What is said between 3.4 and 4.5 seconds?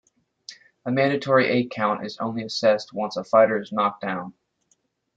is knocked down.